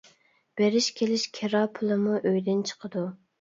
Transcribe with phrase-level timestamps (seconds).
[0.61, 3.07] بېرىش كېلىش كىرا پۇلىمۇ ئۆيدىن چىقىدۇ.